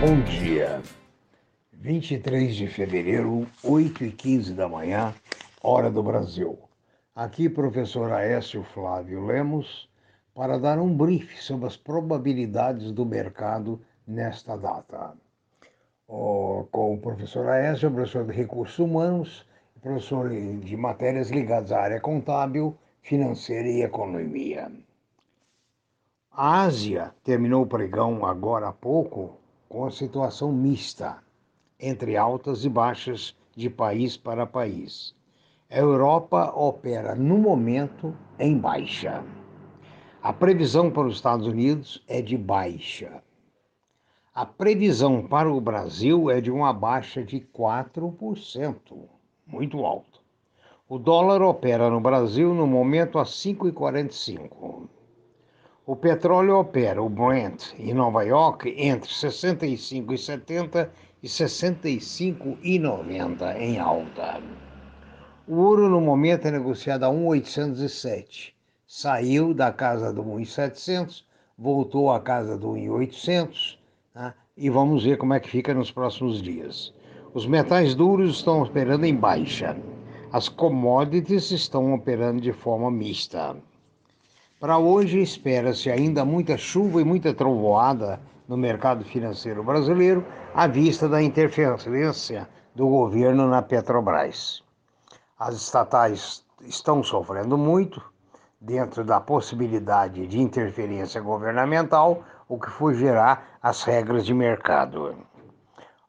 Bom 0.00 0.20
dia. 0.20 0.80
23 1.72 2.54
de 2.54 2.68
fevereiro, 2.68 3.48
8 3.64 4.04
e 4.04 4.12
15 4.12 4.54
da 4.54 4.68
manhã, 4.68 5.12
hora 5.60 5.90
do 5.90 6.04
Brasil. 6.04 6.56
Aqui, 7.16 7.48
professor 7.48 8.12
Aécio 8.12 8.62
Flávio 8.62 9.26
Lemos, 9.26 9.90
para 10.32 10.56
dar 10.56 10.78
um 10.78 10.96
brief 10.96 11.42
sobre 11.42 11.66
as 11.66 11.76
probabilidades 11.76 12.92
do 12.92 13.04
mercado 13.04 13.80
nesta 14.06 14.56
data. 14.56 15.14
com 16.06 16.94
o 16.94 17.00
professor 17.00 17.48
Aécio, 17.48 17.90
professor 17.90 18.24
de 18.24 18.32
recursos 18.32 18.78
humanos, 18.78 19.44
professor 19.82 20.30
de 20.30 20.76
matérias 20.76 21.28
ligadas 21.28 21.72
à 21.72 21.80
área 21.80 22.00
contábil, 22.00 22.78
financeira 23.02 23.66
e 23.66 23.82
economia. 23.82 24.70
A 26.30 26.62
Ásia 26.62 27.12
terminou 27.24 27.64
o 27.64 27.66
pregão 27.66 28.24
agora 28.24 28.68
há 28.68 28.72
pouco 28.72 29.36
com 29.68 29.84
a 29.84 29.90
situação 29.90 30.50
mista 30.52 31.18
entre 31.78 32.16
altas 32.16 32.64
e 32.64 32.68
baixas 32.68 33.36
de 33.54 33.68
país 33.68 34.16
para 34.16 34.46
país. 34.46 35.14
A 35.70 35.76
Europa 35.76 36.52
opera 36.56 37.14
no 37.14 37.36
momento 37.36 38.16
em 38.38 38.56
baixa. 38.56 39.22
A 40.22 40.32
previsão 40.32 40.90
para 40.90 41.06
os 41.06 41.16
Estados 41.16 41.46
Unidos 41.46 42.02
é 42.08 42.22
de 42.22 42.36
baixa. 42.36 43.22
A 44.34 44.46
previsão 44.46 45.26
para 45.26 45.52
o 45.52 45.60
Brasil 45.60 46.30
é 46.30 46.40
de 46.40 46.50
uma 46.50 46.72
baixa 46.72 47.22
de 47.22 47.40
4%, 47.40 49.08
muito 49.46 49.84
alto. 49.84 50.20
O 50.88 50.98
dólar 50.98 51.42
opera 51.42 51.90
no 51.90 52.00
Brasil 52.00 52.54
no 52.54 52.66
momento 52.66 53.18
a 53.18 53.24
5,45. 53.24 54.88
O 55.90 55.96
petróleo 55.96 56.58
opera, 56.58 57.02
o 57.02 57.08
Brent, 57.08 57.72
em 57.78 57.94
Nova 57.94 58.22
York, 58.22 58.74
entre 58.76 59.08
65,70 59.08 60.90
e 61.22 61.26
65,90 61.26 63.56
em 63.56 63.78
alta. 63.78 64.38
O 65.46 65.54
ouro 65.54 65.88
no 65.88 65.98
momento 65.98 66.46
é 66.46 66.50
negociado 66.50 67.04
a 67.04 67.08
1,807. 67.08 68.54
Saiu 68.86 69.54
da 69.54 69.72
casa 69.72 70.12
do 70.12 70.22
1,700, 70.22 71.26
voltou 71.56 72.12
à 72.12 72.20
casa 72.20 72.58
do 72.58 72.72
1,800 72.72 73.78
né? 74.14 74.34
e 74.58 74.68
vamos 74.68 75.04
ver 75.04 75.16
como 75.16 75.32
é 75.32 75.40
que 75.40 75.48
fica 75.48 75.72
nos 75.72 75.90
próximos 75.90 76.42
dias. 76.42 76.92
Os 77.32 77.46
metais 77.46 77.94
duros 77.94 78.36
estão 78.36 78.60
operando 78.60 79.06
em 79.06 79.16
baixa. 79.16 79.74
As 80.30 80.50
commodities 80.50 81.50
estão 81.50 81.94
operando 81.94 82.42
de 82.42 82.52
forma 82.52 82.90
mista. 82.90 83.56
Para 84.60 84.76
hoje, 84.76 85.20
espera-se 85.20 85.88
ainda 85.88 86.24
muita 86.24 86.58
chuva 86.58 87.00
e 87.00 87.04
muita 87.04 87.32
trovoada 87.32 88.18
no 88.48 88.56
mercado 88.56 89.04
financeiro 89.04 89.62
brasileiro, 89.62 90.26
à 90.52 90.66
vista 90.66 91.08
da 91.08 91.22
interferência 91.22 92.48
do 92.74 92.88
governo 92.88 93.46
na 93.46 93.62
Petrobras. 93.62 94.64
As 95.38 95.54
estatais 95.54 96.44
estão 96.62 97.04
sofrendo 97.04 97.56
muito 97.56 98.02
dentro 98.60 99.04
da 99.04 99.20
possibilidade 99.20 100.26
de 100.26 100.40
interferência 100.40 101.20
governamental, 101.20 102.24
o 102.48 102.58
que 102.58 102.94
gerar 102.94 103.58
as 103.62 103.84
regras 103.84 104.26
de 104.26 104.34
mercado. 104.34 105.14